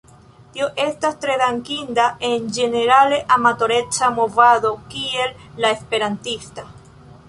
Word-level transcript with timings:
Tio 0.53 0.69
estas 0.85 1.19
tre 1.25 1.35
dankinda 1.41 2.07
en 2.31 2.49
ĝenerale 2.57 3.21
amatoreca 3.39 4.13
movado 4.19 4.77
kiel 4.97 5.41
la 5.65 5.77
esperantista. 5.81 6.73